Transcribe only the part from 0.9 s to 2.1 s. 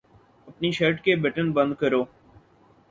کے بٹن بند کرو